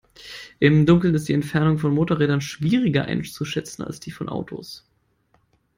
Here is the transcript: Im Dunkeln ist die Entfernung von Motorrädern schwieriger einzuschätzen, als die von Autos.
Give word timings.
Im 0.57 0.87
Dunkeln 0.87 1.13
ist 1.13 1.29
die 1.29 1.33
Entfernung 1.33 1.77
von 1.77 1.93
Motorrädern 1.93 2.41
schwieriger 2.41 3.05
einzuschätzen, 3.05 3.83
als 3.85 3.99
die 3.99 4.09
von 4.09 4.29
Autos. 4.29 4.83